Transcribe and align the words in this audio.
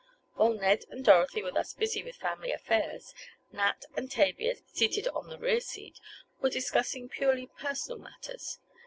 While 0.33 0.53
Ned 0.55 0.85
and 0.89 1.05
Dorothy 1.05 1.43
were 1.43 1.51
thus 1.51 1.73
busy 1.73 2.01
with 2.01 2.15
family 2.15 2.51
affairs, 2.51 3.13
Nat 3.51 3.85
and 3.95 4.09
Tavia, 4.09 4.55
seated 4.73 5.07
on 5.09 5.27
the 5.29 5.37
rear 5.37 5.59
seat, 5.61 5.99
were 6.41 6.49
discussing 6.49 7.07
purely 7.07 7.51
personal 7.59 7.99
matters. 7.99 8.57